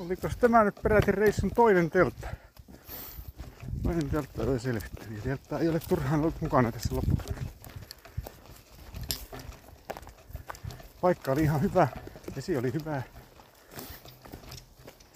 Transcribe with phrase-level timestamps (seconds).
[0.00, 2.26] Oliko tämä nyt peräti reissun toinen teltta?
[3.82, 5.20] Toinen teltta oli selvitty.
[5.24, 7.36] Teltta ei ole turhaan ollut mukana tässä loppuun.
[11.00, 11.88] Paikka oli ihan hyvä.
[12.36, 13.02] Vesi oli hyvä.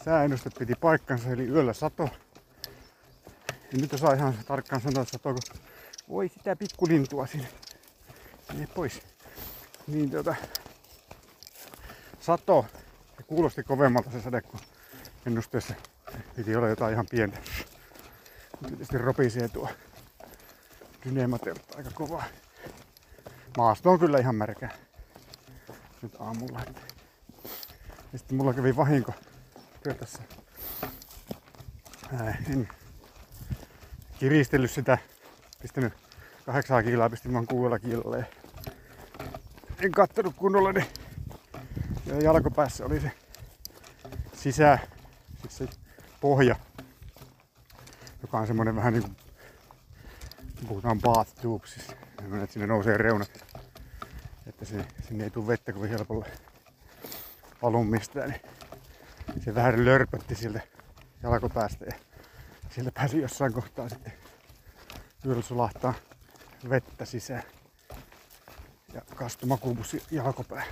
[0.05, 2.09] Sääennuste piti paikkansa, eli yöllä sato.
[3.73, 5.41] Ja nyt osaa ihan tarkkaan sanoa, että satoako.
[6.09, 7.49] Voi sitä pikkulintua sinne.
[8.53, 9.03] Mene pois.
[9.87, 10.35] Niin tota,
[12.21, 12.67] sato.
[13.27, 14.61] Kuulosti kovemmalta se sade, kun
[15.27, 15.75] ennusteessa
[16.37, 17.39] piti olla jotain ihan pientä.
[18.51, 19.69] Mutta tietysti ropisee tuo
[21.05, 22.25] dyneemateltta aika kovaa.
[23.57, 24.69] Maasto on kyllä ihan märkä.
[26.03, 26.61] Nyt aamulla.
[28.13, 29.13] Ja sitten mulla kävi vahinko
[29.83, 30.23] työ tässä.
[32.21, 32.69] Ää, en
[34.19, 34.99] kiristellyt sitä.
[35.63, 35.93] Pistänyt
[36.47, 38.17] kahdeksaa kiloa, pistin vaan kuudella kilolla.
[38.17, 38.25] Ja
[39.79, 40.87] en kattonut kunnolla, niin
[42.07, 43.13] ja jalkopäässä oli se
[44.35, 44.79] sisä,
[45.41, 45.69] siis se
[46.21, 46.57] pohja,
[48.23, 49.17] joka on semmonen vähän niin kuin,
[50.69, 51.91] puhutaan bath tubes, siis
[52.43, 53.45] että sinne nousee reunat,
[54.47, 56.27] että se, sinne ei tule vettä kovin helpolla
[57.63, 58.31] valun mistään,
[59.35, 60.61] niin se vähän lörpötti sieltä
[61.23, 61.93] jalkopäästä ja
[62.71, 64.13] sieltä pääsi jossain kohtaa sitten
[65.27, 65.95] yöllä sulahtaa
[66.69, 67.43] vettä sisään
[68.95, 70.65] ja kastui makuupussi jalkopää.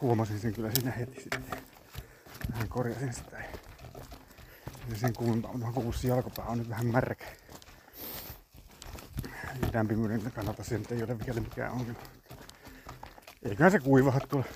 [0.00, 1.73] Huomasin sen kyllä sinne heti sitten.
[2.54, 3.38] Vähän korjasin sitä.
[4.90, 7.24] Ja sen kuulun makuupussi jalkopää on nyt vähän märkä.
[9.62, 12.00] Ja lämpimyyden kannalta se ei ole vielä mikään ongelma.
[13.42, 14.46] Eiköhän se kuivaha tuolla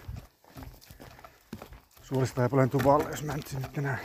[2.02, 3.98] suurista ja paljon tuvalle, jos mä nyt sinne tänään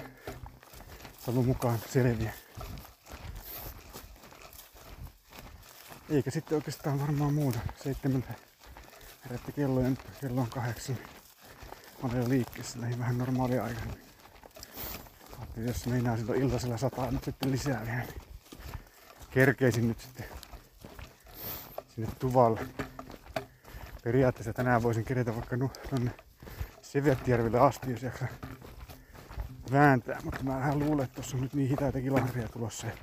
[1.26, 2.34] toivon mukaan selviä.
[6.10, 7.60] Eikä sitten oikeastaan varmaan muuta.
[7.84, 8.34] Seitsemältä
[9.26, 10.98] herätti kello ja nyt kello on kahdeksan.
[12.04, 13.94] Jo liikkeessä näihin vähän normaalia aikaa.
[15.38, 18.22] Ajattelin, jos meinaa silloin iltasella sataa nyt sitten lisää vielä, niin
[19.32, 20.26] kerkeisin nyt sitten
[21.96, 22.68] sinne tuvalle.
[24.04, 26.12] Periaatteessa tänään voisin kerätä vaikka nu, tonne
[26.82, 28.28] Sevettijärvelle asti, jos jaksaa
[29.72, 32.94] vääntää, mutta mä vähän luulen, että tuossa on nyt niin hitaita kilometriä tulossa ja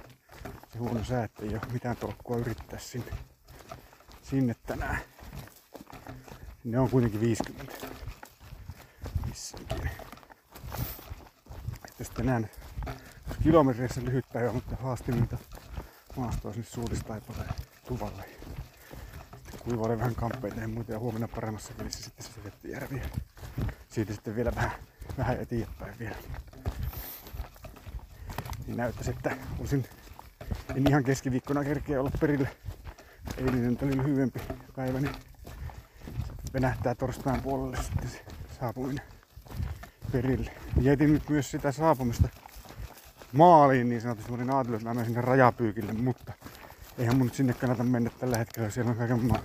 [0.73, 3.13] se huono sää, että ei ole mitään tolkkua yrittää sinne,
[4.23, 4.99] sinne tänään.
[6.63, 7.87] Sinne on kuitenkin 50.
[9.29, 9.91] Missäkin.
[11.89, 12.51] Että sitten tänään
[13.43, 15.39] kilometreissä lyhyt päivä, mutta haastiminta
[16.17, 17.45] maastoa sinne suuristaipale
[17.89, 18.25] tuvalle.
[19.35, 23.03] Sitten kuivaille vähän kamppeita ja muita ja huomenna paremmassa kelissä sitten se Vettijärvi.
[23.89, 24.71] Siitä sitten vielä vähän,
[25.19, 26.17] vähän eteenpäin vielä.
[28.67, 29.87] Niin näyttäisi, että olisin
[30.77, 32.57] en ihan keskiviikkona kerkeä olla perille.
[33.37, 34.41] Eilinen oli lyhyempi
[34.77, 35.15] päivä, niin
[36.55, 38.25] venähtää torstain puolelle sitten se
[38.61, 39.05] saapuminen
[40.13, 40.60] perille.
[40.81, 42.29] Mietin nyt myös sitä saapumista
[43.33, 44.31] maaliin niin sanotusti.
[44.31, 46.33] Mä olin ajatellut, että mä menen sinne rajapyykille, mutta
[46.99, 48.71] eihän mun nyt sinne kannata mennä tällä hetkellä.
[48.71, 49.43] Siellä on kaiken maan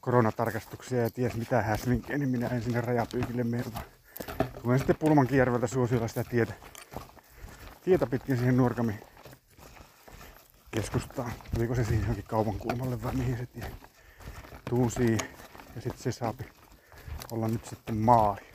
[0.00, 3.84] koronatarkastuksia ja ties mitä häslinkiä, niin minä en sinne rajapyykille mene, vaan
[4.62, 6.54] tulen sitten Pulman kierveltä suosiolla sitä tietä,
[7.84, 9.00] tietä pitkin siihen Nuorgamiin
[10.70, 11.32] keskustaan.
[11.56, 13.70] Oliko se siihen johonkin kaupan kulmalle vai mihin se tie
[14.70, 15.28] tuun siihen.
[15.74, 16.44] Ja sitten se saapi
[17.30, 18.53] olla nyt sitten maali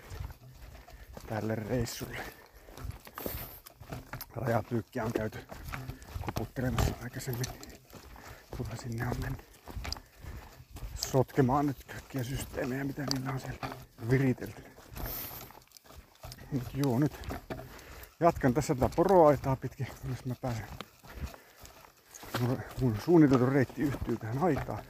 [1.30, 2.18] tälle reissulle.
[4.36, 5.40] Rajapyykkiä on käyty
[6.26, 7.46] kuputtelemassa aikaisemmin.
[8.58, 9.50] Turha sinne on mennyt
[11.12, 13.76] sotkemaan nyt kaikkia systeemejä, mitä niillä on siellä
[14.10, 14.64] viritelty.
[16.52, 17.20] Mut joo, nyt
[18.20, 20.66] jatkan tässä tätä poroaitaa pitkin, jos mä pääsen.
[22.82, 24.84] Mun suunniteltu reitti yhtyy tähän aitaan.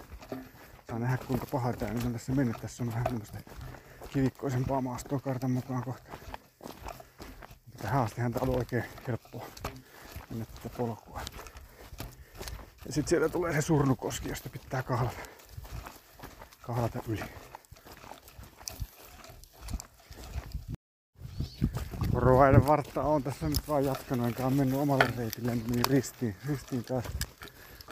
[0.88, 2.58] Saa nähdä kuinka paha tää nyt on tässä mennyt.
[2.62, 3.38] Tässä on vähän semmoista
[4.10, 6.10] kivikkoisempaa maastoa kartan mukaan kohta.
[7.82, 9.46] Tähän astihan tää on oikein helppoa
[10.30, 11.22] mennä tätä polkua.
[12.86, 15.20] Ja sitten sieltä tulee se surnukoski, josta pitää kahlata,
[16.62, 17.24] kahlata yli.
[22.12, 26.84] Poroaiden vartta on tässä nyt vaan jatkanut, enkä on mennyt omalle reitille niin ristiin, ristiin
[26.84, 27.06] taas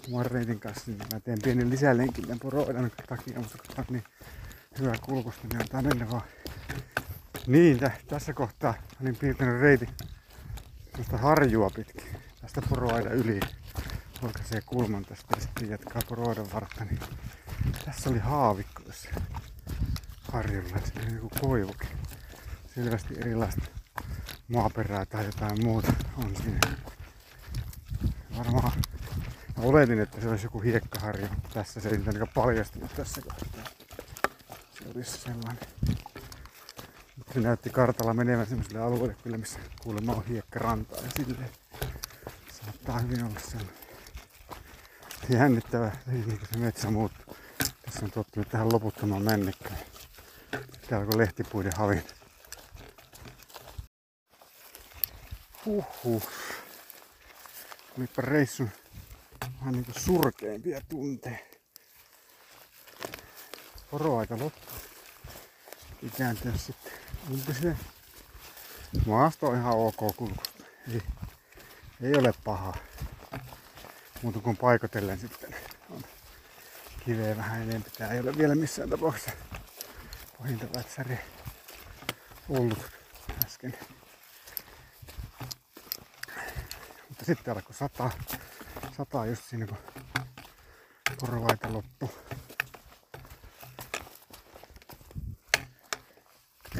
[0.07, 0.83] oman reitin kanssa.
[0.87, 4.03] Niin mä teen pienen lisälenkin tämän poroaidan takia, mutta kun on niin
[4.79, 6.23] hyvä kulkusta, niin antaa mennä vaan.
[7.47, 9.89] Niin, tä, tässä kohtaa olin piirtänyt reitin
[10.97, 13.39] tästä harjua pitkin, tästä poroaidan yli.
[14.21, 16.85] Polkaisee kulman tästä ja sitten jatkaa poroaidan vartta.
[16.85, 16.99] Niin
[17.85, 19.09] tässä oli haavikko tässä
[20.31, 21.89] harjulla, se oli joku koivukin.
[22.75, 23.61] Selvästi erilaista
[24.47, 26.59] maaperää tai jotain muuta on siinä.
[28.37, 28.71] Varmaan
[29.57, 31.27] mä oletin, että se olisi joku hiekkaharju.
[31.53, 31.99] Tässä se ei
[32.33, 33.63] paljastunut tässä kohtaa.
[34.71, 35.67] Se olisi sellainen.
[37.33, 41.49] Se näytti kartalla menevän semmoiselle alueelle kyllä, missä kuulemma on hiekkarantaa ja silleen.
[42.65, 43.73] Saattaa hyvin olla sellainen
[45.29, 47.37] jännittävä, niin kuin se metsä muuttuu.
[47.85, 49.77] Tässä on tottunut tähän loputtomaan männikkään.
[50.51, 52.03] Täällä alkoi lehtipuiden havin.
[55.65, 56.29] Huhhuh.
[57.97, 58.69] Olipa reissun
[59.59, 61.37] vähän niinku surkeimpia tunteja.
[63.91, 64.71] Poroaika loppu.
[66.03, 66.91] Ikääntyä sitten
[67.31, 67.79] ympiseen.
[69.05, 70.63] Maasto on ihan ok kulkusta.
[70.93, 71.01] Ei,
[72.01, 72.73] ei ole paha.
[74.21, 75.55] Muuta kuin paikotellen sitten
[75.89, 76.03] on
[77.05, 77.91] kiveä vähän enemmän.
[77.97, 79.31] Tää ei ole vielä missään tapauksessa
[80.39, 81.17] pahinta vätsäriä
[82.49, 82.91] ollut
[83.45, 83.77] äsken.
[87.09, 88.11] Mutta sitten alkoi sataa.
[88.97, 89.77] Sataa just siinä kun
[91.19, 92.11] porovaita loppu.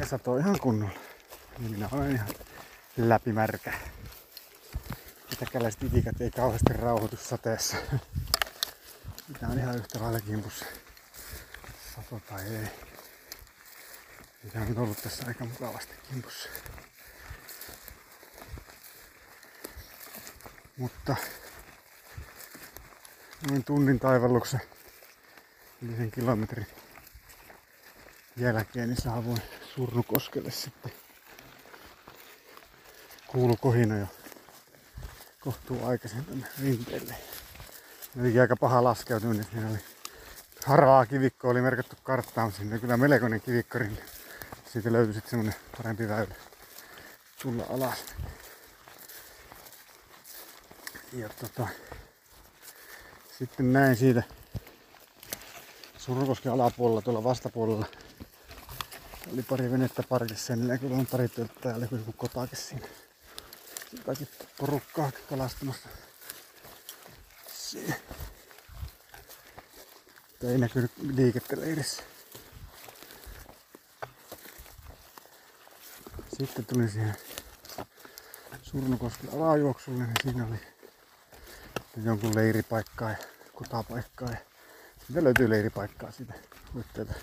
[0.08, 0.98] Satoi ihan kunnolla.
[1.58, 2.28] Niin minä olen ihan
[2.96, 3.72] läpimärkä.
[5.32, 7.76] Itäkäläiset itikat ei kauheasti rauhoitu sateessa.
[9.28, 10.64] Mitä on ihan yhtä lailla kimpussa.
[11.96, 12.68] Sato tai ei.
[14.42, 16.48] Mitä on ollut tässä aika mukavasti kimpussa.
[20.76, 21.16] Mutta
[23.50, 24.60] noin tunnin taivalluksen
[25.82, 26.66] yli sen kilometrin
[28.36, 29.42] jälkeen niin saavuin
[29.78, 30.92] Surnukoskelle sitten.
[33.26, 34.06] Kuulu kohina jo
[35.40, 37.14] kohtuu aikaisin tänne rinteelle.
[38.20, 39.78] Oli aika paha laskeutuminen, siinä oli
[40.66, 43.86] harvaa kivikko oli merkattu karttaan, sinne kyllä melkoinen kivikkari.
[43.86, 44.04] Niin
[44.72, 46.34] siitä löytyi sitten semmonen parempi väylä
[47.42, 48.04] tulla alas.
[51.12, 51.68] Ja tota,
[53.38, 54.22] sitten näin siitä
[55.98, 57.86] Surukosken alapuolella tuolla vastapuolella
[59.32, 62.88] oli pari venettä parkissa ja kyllä on pari tölttää ja joku kotakin siinä.
[63.92, 64.28] Jotakin
[64.60, 65.88] porukkaa kalastamassa.
[67.52, 67.94] Siinä.
[70.44, 72.02] Ei näkynyt liikettä leirissä.
[76.38, 77.16] Sitten tuli siihen
[78.62, 80.60] Surnukosken alajuoksulle, niin siinä oli
[82.04, 83.16] jonkun leiripaikkaa ja
[83.52, 84.30] kotapaikkaa.
[84.30, 84.36] Ja
[85.06, 86.34] siitä löytyy leiripaikkaa siitä
[86.74, 87.14] huitteelta.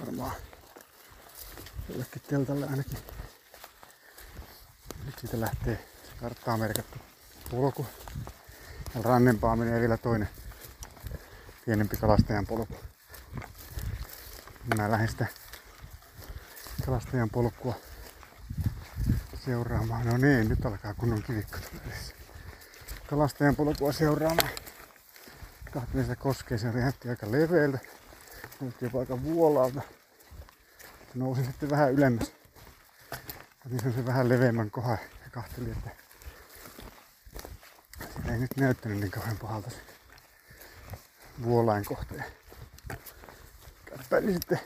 [0.00, 0.32] Varmaan
[1.88, 2.98] jollekin teltalle ainakin.
[5.04, 5.84] Nyt siitä lähtee
[6.20, 6.98] karttaa merkattu
[7.50, 7.86] polku.
[8.94, 10.28] Ja rannempaa menee vielä toinen
[11.64, 12.74] pienempi kalastajan polku.
[14.76, 15.26] Mä lähden sitä
[16.86, 17.74] kalastajan polkua
[19.44, 20.06] seuraamaan.
[20.06, 21.58] No niin, nyt alkaa kunnon kivikko
[23.06, 24.50] Kalastajan polkua seuraamaan.
[25.72, 27.78] Kahtelin sitä koskee, se räjähti aika leveältä.
[28.60, 29.82] Näytti jopa aika vuolalta.
[31.18, 32.32] Nousin sitten vähän ylemmäs.
[33.66, 35.90] Otin sen vähän leveämmän kohan ja kahtelin, että
[38.16, 39.76] sitä ei nyt näyttänyt niin kauhean pahalta se
[41.42, 42.24] vuolain kohteen.
[43.84, 44.60] Käppäilin sitten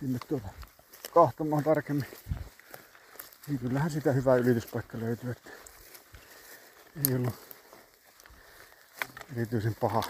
[0.00, 0.48] sinne tuota
[1.14, 2.08] kahtomaan tarkemmin.
[3.46, 5.50] Niin kyllähän sitä hyvää ylityspaikka löytyy, että
[7.08, 7.34] ei ollut
[9.36, 10.02] erityisen paha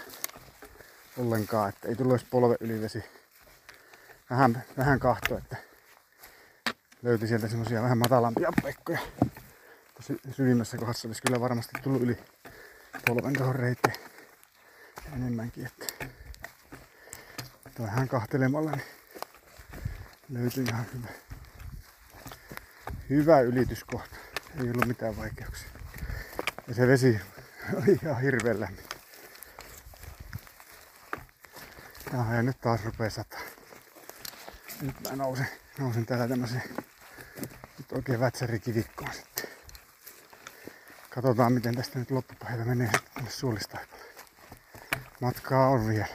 [1.18, 3.04] ollenkaan, että ei tullut polve ylivesi.
[4.30, 5.56] Vähän, vähän kahto, että
[7.02, 8.98] löytyi sieltä semmosia vähän matalampia paikkoja.
[9.94, 12.18] Tosi syvimmässä kohdassa olisi kyllä varmasti tullut yli
[13.06, 13.96] polven tuohon reiteen
[15.16, 15.86] enemmänkin, että
[17.78, 18.84] vähän kahtelemalla niin
[20.28, 21.08] löytyi ihan hyvä,
[23.10, 24.16] hyvä ylityskohta.
[24.60, 25.68] Ei ollut mitään vaikeuksia.
[26.68, 27.20] Ja se vesi
[27.74, 28.93] oli ihan hirveän lämmin.
[32.14, 33.40] Ja, ja nyt taas rupee sataa.
[34.80, 36.62] Nyt mä nousen, nousen täällä tämmösen
[37.78, 39.44] nyt oikein vätsärikivikkoon sitten.
[41.10, 44.04] Katsotaan miten tästä nyt loppupäivä menee sitten suolistaipalle.
[45.20, 46.06] Matkaa on vielä.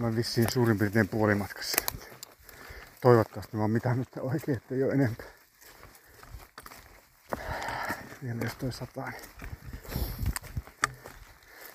[0.00, 1.78] Olen vissiin suurin piirtein puolimatkassa.
[3.00, 5.26] Toivottavasti mä oon mitannut oikein, ettei ole enempää.
[8.22, 9.22] Vielä jos toi sataa, niin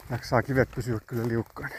[0.10, 1.76] jaksaa kivet pysyä kyllä liukkaana.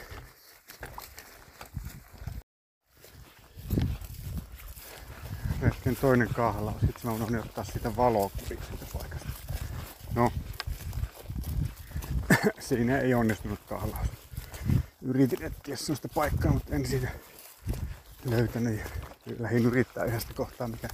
[5.62, 9.28] Hetken toinen kahla, sitten mä unohdin ottaa sitä valokuvia siitä paikasta.
[10.14, 10.32] No,
[12.68, 14.08] siinä ei onnistunut kahlaus.
[15.02, 17.08] Yritin etsiä sellaista paikkaa, mutta en siitä
[18.24, 18.78] löytänyt.
[18.78, 18.84] Ja
[19.38, 20.88] lähdin yrittää yhdestä kohtaa, mikä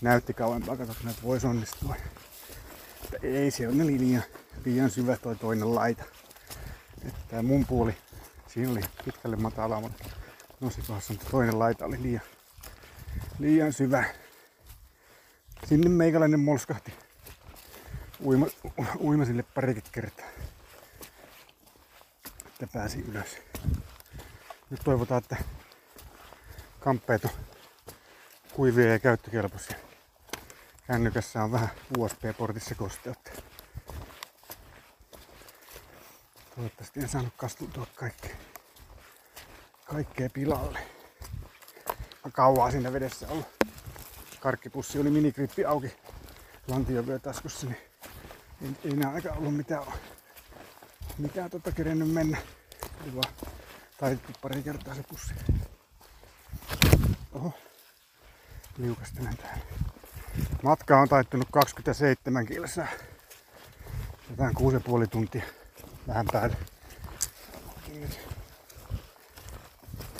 [0.00, 1.96] näytti kauempaa, katsotaan, että voisi onnistua.
[3.00, 4.22] Mutta ei, se on liian,
[4.64, 6.04] liian syvä toi toinen laita.
[7.06, 7.96] Että mun puoli,
[8.46, 10.04] siinä oli pitkälle matalaa, mutta
[10.60, 12.22] No sit vaan toinen laita oli liian,
[13.38, 14.04] liian syvä.
[15.68, 16.92] Sinne meikäläinen molskahti
[18.24, 18.46] uima,
[19.00, 20.26] uima sille parikin kertaa.
[22.46, 23.36] Että pääsi ylös.
[24.70, 25.36] Nyt toivotaan, että
[26.80, 27.30] kamppeet on
[28.52, 29.76] kuivia ja käyttökelpoisia.
[30.86, 33.30] Kännykässä on vähän USB-portissa kosteutta.
[36.54, 38.36] Toivottavasti en saanut kasteltua kaikkea,
[39.84, 40.95] kaikkea pilalle.
[42.32, 43.46] Kauaa siinä vedessä ollut.
[44.40, 45.96] Karkkipussi oli minikrippi auki
[46.68, 47.78] lantiovyö taskussa, niin
[48.62, 49.82] ei, ei enää aika ollut mitään,
[51.18, 52.38] mitään tota kerennyt mennä.
[53.04, 53.34] Oli vaan
[53.98, 55.34] taitettu pari kertaa se pussi.
[57.32, 57.52] Oho,
[58.78, 59.64] liukastelen täällä.
[60.62, 62.86] Matka on taittunut 27 kilsaa.
[64.30, 65.42] Jotain 6,5 tuntia
[66.08, 66.56] vähän päälle.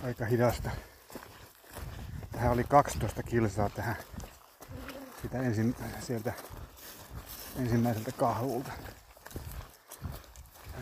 [0.05, 0.71] Aika hidasta.
[2.37, 3.97] Tähän oli 12 kilsaa tähän
[5.23, 6.33] sitä ensin, sieltä
[7.59, 8.73] ensimmäiseltä kahvulta.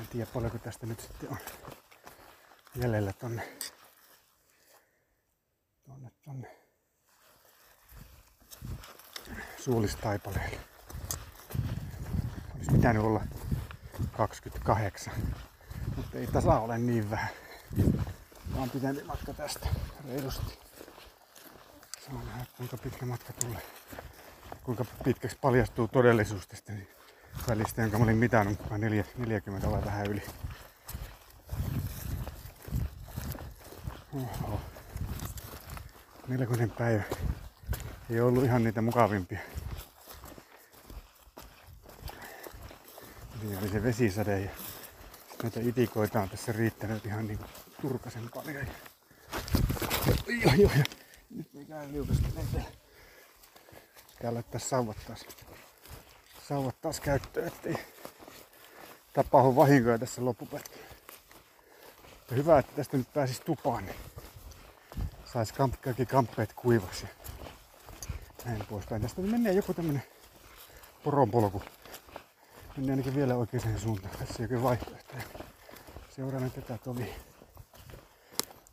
[0.01, 1.39] En tiedä paljonko tästä nyt sitten on
[2.75, 3.49] jäljellä tonne,
[5.87, 6.57] tonne, tonne
[9.59, 10.61] suolistaipaleelle.
[12.57, 13.21] Olisi pitänyt olla
[14.17, 15.15] 28,
[15.97, 17.29] mutta ei tasa ole niin vähän.
[18.57, 19.69] Vaan pitempi matka tästä
[20.09, 20.64] reilusti.
[22.07, 23.63] Saa nähdä kuinka pitkä matka tulee.
[24.65, 26.73] Kuinka pitkäksi paljastuu todellisuus tästä
[27.49, 28.59] välistä, jonka mä olin mitannut
[29.17, 30.23] 40 vai vähän yli.
[34.15, 34.61] Oho.
[36.27, 37.03] Melkoinen päivä.
[38.11, 39.41] Ei ollut ihan niitä mukavimpia.
[43.41, 44.51] Siinä oli se vesisade ja
[45.43, 47.45] näitä itikoita on tässä riittänyt ihan niinku
[47.83, 48.67] turkasen paljon.
[50.27, 51.04] Joo, joo, joo.
[51.75, 52.71] Mikään liukastelee täällä.
[54.17, 55.27] Pitää laittaa sauvat taas,
[56.49, 57.77] sauvat taas käyttöön, ettei
[59.13, 60.85] tapahdu vahinkoja tässä loppupätkällä.
[62.31, 63.97] Hyvä, että tästä nyt pääsis tupaan, niin
[65.33, 67.07] sais kamp- kaikki kamppeet kuivaksi.
[68.45, 69.03] Näin poispäin.
[69.03, 70.03] Tästä menee joku tämmönen
[71.05, 71.63] poronpolku.
[72.77, 74.17] Mennään ainakin vielä oikeaan suuntaan.
[74.19, 75.15] Tässä jokin vaihtoehto.
[76.11, 77.15] Seuraan tätä tovi.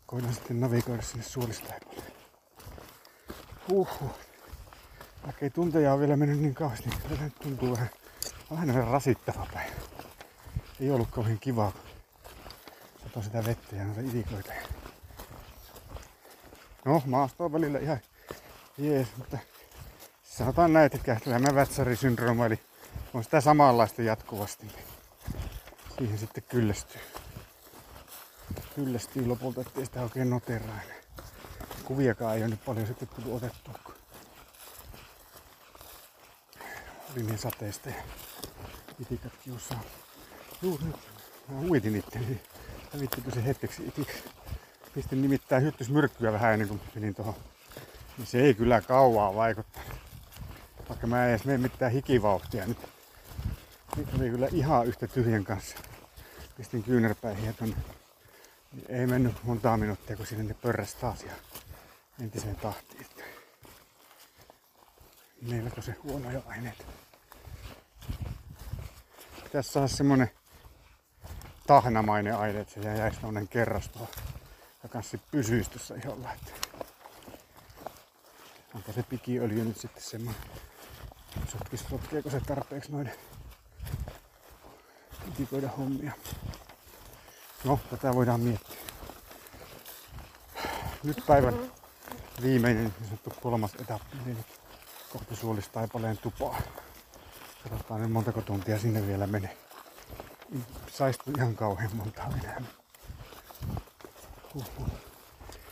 [0.06, 2.11] Koitan sitten navigoida sinne suolistaipalle.
[3.72, 4.20] Huhhuh.
[5.24, 7.90] Vaikka ei tunteja ole vielä mennyt niin kauheasti, niin kyllä nyt tuntuu vähän,
[8.52, 9.76] vähän rasittava päivä.
[10.80, 11.82] Ei ollut kauhean kivaa, kun
[13.04, 14.54] satoi sitä vettä ja noita itikoita.
[16.86, 18.00] No, maasto on välillä ihan
[18.78, 19.38] jees, mutta
[20.24, 22.60] sanotaan näin, että kähtälämä vätsärisyndrooma, eli
[23.14, 24.66] on sitä samanlaista jatkuvasti.
[24.66, 24.86] Niin
[25.98, 27.02] siihen sitten kyllästyy.
[28.76, 30.82] Kyllästyy lopulta, ettei sitä oikein noteraa
[31.92, 33.74] Kuviakaan ei ole nyt paljon sitten tullut otettua.
[37.12, 37.96] Oli niin sateista ja
[39.00, 39.82] itikat kiusaa.
[40.62, 40.96] Juu, nyt
[41.48, 42.42] mä uitin itteni.
[42.94, 44.08] Hävittipä se hetkeksi itik.
[44.94, 47.36] Pistin nimittäin hyttysmyrkkyä vähän ennen kuin menin tuohon.
[48.18, 49.98] Niin se ei kyllä kauaa vaikuttanut.
[50.90, 52.78] Vaikka mä en edes mene mitään hikivauhtia nyt.
[53.96, 55.78] Nyt oli kyllä ihan yhtä tyhjän kanssa.
[56.58, 57.76] Pistin kyynärpäihin ja tonne.
[58.72, 61.32] Niin ei mennyt montaa minuuttia, kun sinne pörräsi taas ja
[62.22, 63.08] entiseen tahtiin.
[65.42, 66.84] Meillä se huonoja aineita.
[69.44, 70.32] Pitäisi saada semmonen
[71.68, 74.14] tahnamainen aine, että se jäisi semmonen kerras tuohon.
[74.84, 76.52] Ja kanssa pysyisi tuossa ihan että
[78.74, 80.44] onko se pikiöljy nyt sitten semmoinen
[81.52, 83.14] sotkis, sotkeeko se tarpeeksi noiden
[85.28, 86.12] itikoida hommia.
[87.64, 88.78] No, tätä voidaan miettiä.
[91.04, 91.72] Nyt päivän
[92.42, 94.38] viimeinen niin sanottu kolmas etappi, eli
[95.14, 96.62] kohti Suolistaipaleen tupaa.
[97.70, 99.58] Katsotaan nyt montako tuntia sinne vielä menee.
[100.92, 102.62] Saistu ihan kauhean monta enää.
[104.54, 104.88] Huhhuh.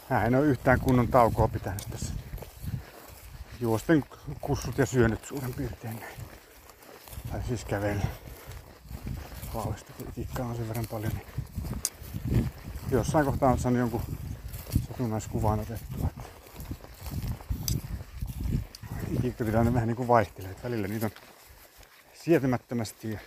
[0.09, 2.13] Mä en ole yhtään kunnon taukoa pitänyt tässä.
[3.59, 4.03] Juosten
[4.41, 6.03] kussut ja syönyt suurin piirtein.
[7.31, 8.05] Tai siis kävellä.
[9.55, 11.11] Vaalista politiikkaa on sen verran paljon,
[12.31, 12.49] niin
[12.91, 14.01] jossain kohtaa on saanut jonkun
[14.88, 15.99] satunnaiskuvan otettua.
[19.10, 20.56] Ikikkatilanne vähän niin kuin vaihtelee.
[20.63, 21.12] Välillä niitä on
[22.13, 23.20] sietämättömästi ja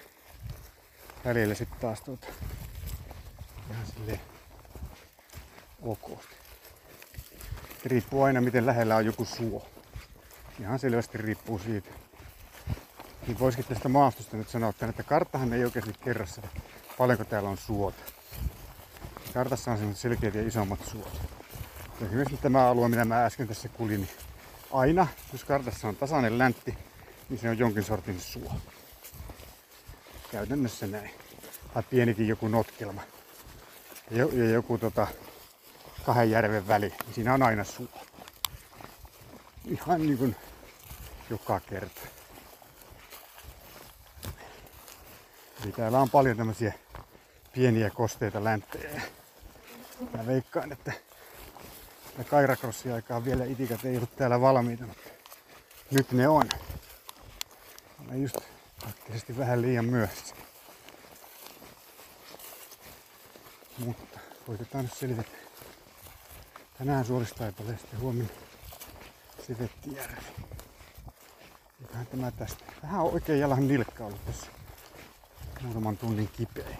[1.24, 2.26] välillä sitten taas tuota,
[3.70, 4.20] ihan silleen
[5.82, 6.24] ok.
[7.84, 9.68] Riippuu aina miten lähellä on joku suo.
[10.60, 11.90] Ihan selvästi riippuu siitä.
[13.26, 16.48] Niin voisikin tästä maastosta nyt sanoa, että karttahan ei oikeasti kerro sitä,
[16.98, 18.02] paljonko täällä on suota.
[19.34, 21.20] Kartassa on selkeät ja isommat suot.
[22.02, 24.10] Esimerkiksi tämä alue, mitä mä äsken tässä kulin, niin
[24.72, 26.78] aina, jos kartassa on tasainen läntti,
[27.28, 28.52] niin se on jonkin sortin suo.
[30.30, 31.10] Käytännössä näin.
[31.74, 33.02] Tai pienikin joku notkelma.
[34.10, 35.06] Ja, ja joku tota,
[36.06, 37.86] kahden järven väli, niin siinä on aina suo.
[39.64, 40.36] Ihan niin kuin
[41.30, 42.00] joka kerta.
[45.64, 46.72] Eli täällä on paljon tämmöisiä
[47.52, 49.02] pieniä kosteita länttejä.
[50.16, 50.92] Mä veikkaan, että
[52.30, 55.10] Kairakrossin aikaan vielä itikat ei ollut täällä valmiita, mutta
[55.90, 56.48] nyt ne on.
[58.06, 58.36] Olen just
[58.80, 60.34] praktisesti vähän liian myöhässä.
[63.78, 65.28] Mutta koitetaan nyt selitetä.
[66.78, 68.32] Tänään suoristaipale sitten huomenna
[69.46, 70.22] Sivettijärvi.
[71.82, 72.64] Eiköhän tämä tästä.
[72.82, 74.46] Vähän on oikein jalan nilkka ollut tässä
[75.62, 76.76] muutaman tunnin kipeä.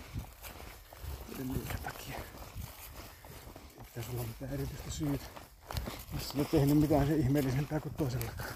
[4.13, 5.25] Olla mitään erityistä syytä.
[6.13, 8.55] Missä ei tehnyt mitään se ihmeellisempää kuin toisellakaan.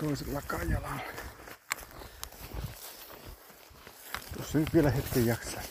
[0.00, 1.00] Toisellakaan jalalla.
[4.36, 5.62] Tuossa nyt vielä hetken jaksaa.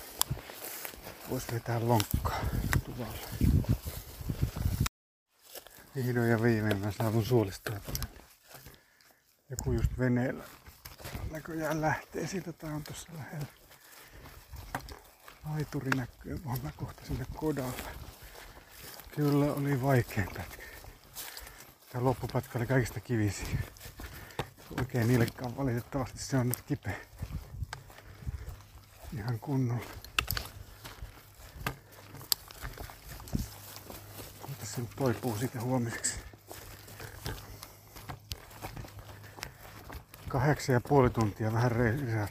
[1.30, 2.40] Vois vetää lonkkaa
[2.86, 3.28] tuvalla.
[5.96, 7.80] Vihdoin ja viimein mä saavun suolistaa
[9.50, 10.44] Joku just veneellä
[11.32, 13.59] näköjään lähtee siitä, tää on tossa lähellä.
[15.50, 17.92] Laituri näkyy, vaan mä kohta sinne kodalle.
[19.16, 20.64] Kyllä oli vaikein pätkä.
[21.92, 23.60] Tämä loppupätkä oli kaikista kivisi.
[24.80, 26.96] Oikein nilkkaan valitettavasti se on nyt kipeä.
[29.18, 29.86] Ihan kunnolla.
[34.48, 36.16] Mutta se nyt toipuu sitten huomiseksi.
[40.28, 41.72] Kahdeksan ja puoli tuntia vähän
[42.06, 42.28] lisää.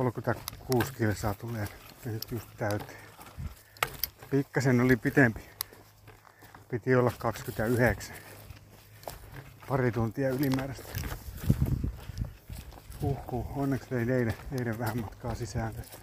[0.00, 1.68] Ja 36 kilsaa tulee
[2.04, 3.00] nyt just täyteen.
[4.30, 5.40] Pikkasen oli pitempi.
[6.70, 8.16] Piti olla 29.
[9.68, 10.92] Pari tuntia ylimääräistä.
[13.02, 15.98] Huhhuh, onneksi tein eilen, eilen vähän matkaa sisään tästä.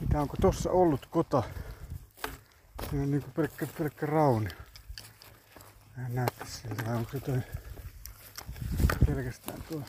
[0.00, 1.42] Mitä onko tossa ollut kota?
[2.90, 4.48] Siinä on niinku pelkkä, pelkkä rauni.
[5.96, 7.40] Vähän näyttää siltä, vai onko se toi
[9.06, 9.82] pelkästään tuo.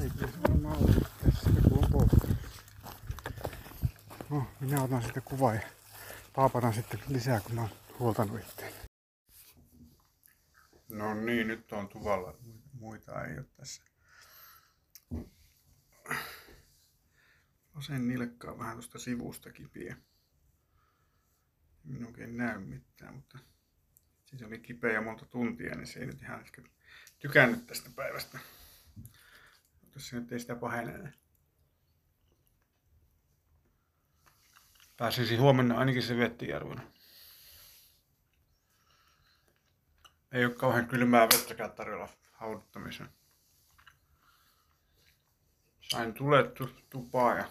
[0.00, 0.10] Ei.
[4.30, 5.60] No, minä otan sitten kuvaa ja
[6.34, 8.72] paapataan sitten lisää, kun mä oon huoltanut itteen.
[10.88, 12.34] No niin, nyt on tuvalla.
[12.72, 13.82] Muita ei ole tässä.
[17.74, 19.96] Vasen nilkka on vähän tuosta sivusta kipiä.
[21.84, 23.38] Minun oikein näy mitään, mutta
[24.24, 26.62] siis oli kipeä monta tuntia, niin se ei nyt ihan ehkä
[27.18, 28.38] tykännyt tästä päivästä.
[29.96, 31.12] Tässä nyt ei sitä pahene.
[34.96, 36.82] Pääsisi huomenna ainakin se Vettijärvellä.
[40.32, 43.08] Ei ole kauhean kylmää vettäkään tarjolla hauduttamiseen.
[45.80, 47.48] Sain tulettu tupaa ja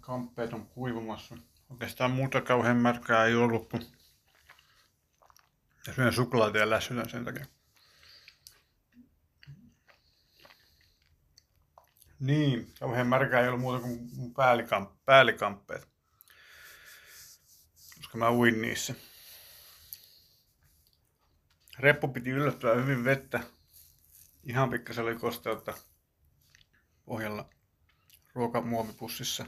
[0.00, 1.36] kamppeet on kuivumassa.
[1.70, 3.86] Oikeastaan muuta kauhean märkää ei ollut, kun
[5.86, 7.46] ja syön suklaata ja lässytän sen takia.
[12.24, 15.88] Niin, kauhean märkää ei ollut muuta kuin päällikamp- päälikamppeet.
[17.96, 18.94] Koska mä uin niissä.
[21.78, 23.40] Reppu piti yllättävän hyvin vettä.
[24.44, 25.74] Ihan pikkasen oli kosteutta
[27.04, 27.50] pohjalla
[28.34, 29.46] ruokamuovipussissa.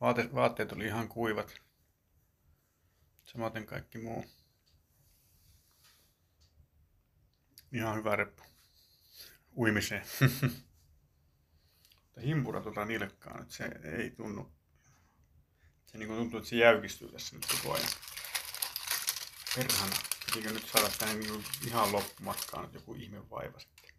[0.00, 1.54] Vaate, vaatteet oli ihan kuivat.
[3.24, 4.24] Samaten kaikki muu.
[7.72, 8.42] Ihan hyvä reppu.
[9.56, 10.06] Uimiseen.
[12.20, 14.52] himpura tuota nilkkaan, että se ei tunnu.
[15.86, 17.88] Se niin tuntuu, että se jäykistyy tässä nyt koko ajan.
[19.56, 19.96] Perhana.
[20.26, 23.90] Pitikö nyt saada tänne niin ihan loppumatkaan nyt joku ihme vaiva sitten.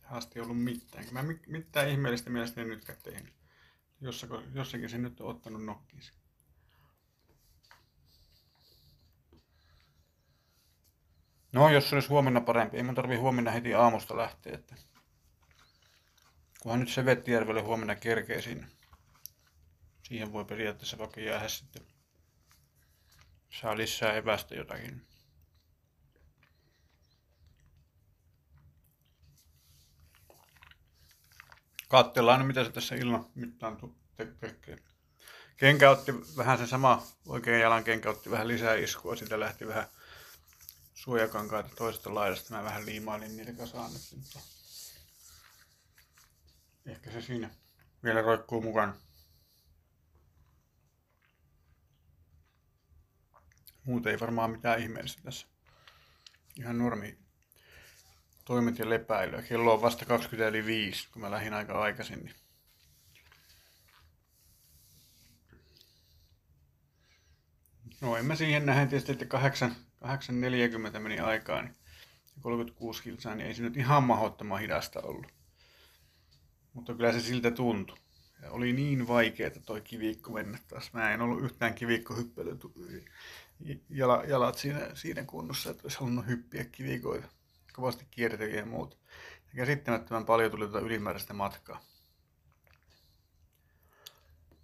[0.00, 1.04] Tähän ei ollut mitään.
[1.10, 3.34] Mä mitään ihmeellistä mielestäni nytkään tehnyt.
[4.00, 6.12] Jossakin, jossakin se nyt on ottanut nokkiinsa.
[11.52, 12.76] No, jos se olisi huomenna parempi.
[12.76, 14.54] Ei mun tarvii huomenna heti aamusta lähteä.
[14.54, 14.74] Että...
[16.60, 18.66] Kunhan nyt se Vettijärvelle huomenna kerkee sinne.
[20.02, 21.82] Siihen voi periaatteessa vaikka jäädä sitten.
[23.60, 25.06] Saa lisää evästä jotakin.
[31.88, 33.78] Katsellaan mitä se tässä ilman mittaan
[34.40, 34.78] tekee.
[35.56, 39.86] Kenkä otti vähän sen sama, oikein jalan kenkä otti vähän lisää iskua, siitä lähti vähän
[40.94, 42.54] suojakankaita toisesta laidasta.
[42.54, 44.24] Mä vähän liimailin niitä kasaan nyt.
[47.10, 47.50] Ehkä se siinä
[48.04, 48.94] vielä roikkuu mukana.
[53.84, 55.46] Muuten ei varmaan mitään ihmeellistä tässä.
[56.58, 57.18] Ihan normi
[58.44, 59.42] toimet ja lepäilyä.
[59.42, 62.18] Kello on vasta 25, kun mä lähdin aika aikaisin.
[62.24, 62.34] Niin
[68.00, 69.76] No en mä siihen nähden tietysti, että 8,
[70.94, 71.76] 8.40 meni aikaa, niin
[72.40, 75.39] 36 kilsaa, niin ei se nyt ihan mahdottoman hidasta ollut.
[76.72, 77.98] Mutta kyllä se siltä tuntui.
[78.42, 80.92] Ja oli niin vaikeaa toi kivikko mennä taas.
[80.92, 82.58] Mä en ollut yhtään kivikkohyppely
[83.90, 87.28] jala, jalat siinä, siinä kunnossa, että olisi halunnut hyppiä kivikoita.
[87.72, 88.96] Kovasti kierteliä ja muuta.
[89.52, 91.80] Ja käsittämättömän paljon tuli tuota ylimääräistä matkaa.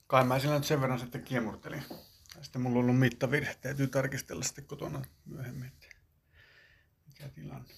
[0.06, 1.82] Kai mä sillä nyt sen verran sitten kiemurtelin.
[2.42, 3.54] Sitten mulla on ollut mittavirhe.
[3.60, 5.86] Täytyy tarkistella sitten kotona myöhemmin, että
[7.06, 7.74] mikä tilanne.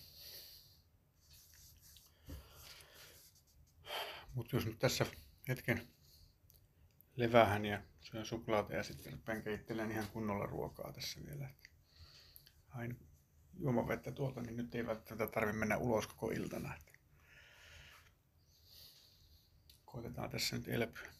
[4.38, 5.07] Mutta jos nyt tässä
[5.48, 5.88] hetken
[7.16, 11.51] levähän ja syön suklaata ja sitten rupean keittelen ihan kunnolla ruokaa tässä vielä.
[12.68, 12.98] Hain
[13.59, 16.74] juomavettä tuolta, niin nyt ei välttämättä tarvitse mennä ulos koko iltana.
[19.85, 21.17] Koitetaan tässä nyt elpyä.